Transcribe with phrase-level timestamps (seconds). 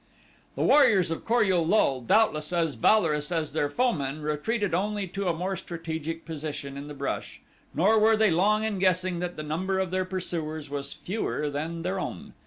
[0.55, 5.27] The warriors of Kor ul lul, doubtless as valorous as their foemen, retreated only to
[5.27, 7.39] a more strategic position in the brush,
[7.75, 11.83] nor were they long in guessing that the number of their pursuers was fewer than
[11.83, 12.33] their own.